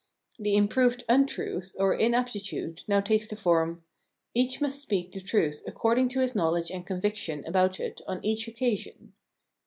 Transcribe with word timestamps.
The 0.39 0.55
improved 0.55 1.03
untruth, 1.07 1.75
or 1.77 1.93
inaptitude 1.93 2.81
now 2.87 3.01
takes 3.01 3.27
the 3.27 3.35
form:" 3.35 3.83
each 4.33 4.59
must 4.59 4.81
speak 4.81 5.11
the 5.11 5.21
truth 5.21 5.61
according 5.67 6.09
to 6.09 6.21
his 6.21 6.33
knowledge 6.33 6.71
and 6.71 6.83
conviction 6.87 7.45
about 7.45 7.79
it 7.79 8.01
on 8.07 8.19
each 8.25 8.47
occasion." 8.47 9.13